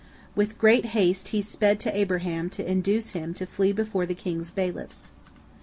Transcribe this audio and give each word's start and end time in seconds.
With 0.33 0.57
great 0.57 0.85
haste 0.97 1.27
he 1.27 1.43
sped 1.43 1.79
to 1.81 1.95
Abraham 1.95 2.49
to 2.57 2.65
induce 2.67 3.11
him 3.11 3.35
to 3.35 3.45
flee 3.45 3.71
before 3.71 4.07
the 4.07 4.15
king's 4.15 4.49
bailiffs. 4.49 5.11